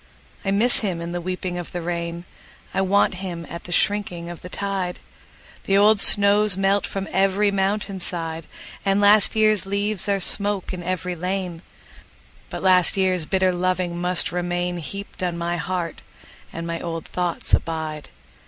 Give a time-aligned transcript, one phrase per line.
[0.43, 4.41] I miss him in the weeping of the rain;I want him at the shrinking of
[4.41, 4.99] the tide;
[5.65, 8.47] The old snows melt from every mountain side,
[8.83, 11.61] And last year's leaves are smoke in every lane;
[12.49, 16.01] But last year's bitter loving must remainHeaped on my heart,
[16.51, 18.09] and my old thoughts abide!